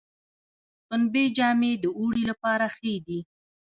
پنبې 0.87 1.23
جامې 1.37 1.71
د 1.83 1.85
اوړي 1.97 2.23
لپاره 2.31 2.65
ښې 2.77 2.95
دي 3.05 3.19